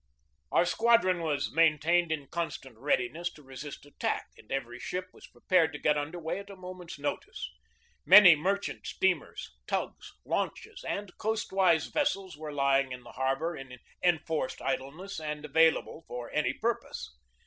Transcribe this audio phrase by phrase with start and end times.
[0.51, 5.27] Our squadron was maintained in constant readi ness to resist attack and every ship was
[5.27, 7.51] prepared to get under way at a moment's notice.
[8.03, 13.77] Many mer chant steamers, tugs, launches, and coastwise vessels were lying in the harbor in
[14.01, 17.15] enforced idleness and avail able for any purpose.